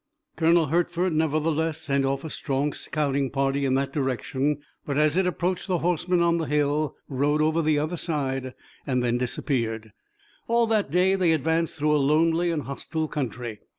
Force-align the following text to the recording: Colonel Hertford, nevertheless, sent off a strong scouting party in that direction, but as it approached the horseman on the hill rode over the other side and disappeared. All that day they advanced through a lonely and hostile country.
Colonel 0.35 0.65
Hertford, 0.65 1.13
nevertheless, 1.13 1.79
sent 1.79 2.05
off 2.05 2.23
a 2.23 2.31
strong 2.31 2.73
scouting 2.73 3.29
party 3.29 3.65
in 3.65 3.75
that 3.75 3.93
direction, 3.93 4.57
but 4.83 4.97
as 4.97 5.15
it 5.15 5.27
approached 5.27 5.67
the 5.67 5.77
horseman 5.77 6.23
on 6.23 6.39
the 6.39 6.45
hill 6.45 6.95
rode 7.07 7.39
over 7.39 7.61
the 7.61 7.77
other 7.77 7.97
side 7.97 8.55
and 8.87 9.03
disappeared. 9.19 9.93
All 10.47 10.65
that 10.65 10.89
day 10.89 11.13
they 11.13 11.33
advanced 11.33 11.75
through 11.75 11.95
a 11.95 12.01
lonely 12.01 12.49
and 12.49 12.63
hostile 12.63 13.07
country. 13.07 13.59